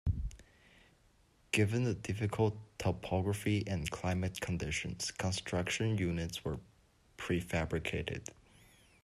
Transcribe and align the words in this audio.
Given 1.51 1.83
the 1.83 1.93
difficult 1.93 2.57
topographic 2.79 3.65
and 3.69 3.87
climatic 3.91 4.39
conditions, 4.41 5.11
construction 5.11 5.99
units 5.99 6.43
were 6.43 6.57
prefabricated. 7.19 8.25